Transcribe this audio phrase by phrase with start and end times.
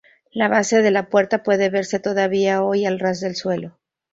[0.31, 3.77] La base de la puerta puede verse todavía hoy al ras del suelo.